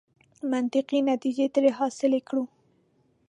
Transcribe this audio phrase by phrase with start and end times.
[0.51, 2.43] منطقي نتیجې ترې حاصلې کړو.